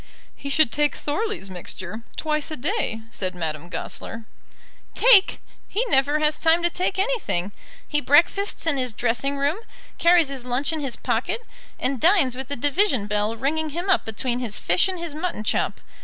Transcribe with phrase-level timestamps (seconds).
[0.35, 4.23] "He should take Thorley's mixture, twice a day," said Madame Goesler.
[4.95, 5.39] "Take!
[5.67, 7.51] he never has time to take anything.
[7.87, 9.57] He breakfasts in his dressing room,
[9.99, 11.41] carries his lunch in his pocket,
[11.79, 15.43] and dines with the division bell ringing him up between his fish and his mutton
[15.43, 15.79] chop.